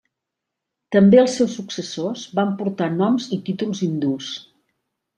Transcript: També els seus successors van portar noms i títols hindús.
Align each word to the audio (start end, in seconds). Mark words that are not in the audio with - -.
També 0.95 1.19
els 1.25 1.35
seus 1.41 1.53
successors 1.59 2.25
van 2.41 2.57
portar 2.63 2.91
noms 2.97 3.31
i 3.39 3.43
títols 3.51 3.87
hindús. 3.89 4.35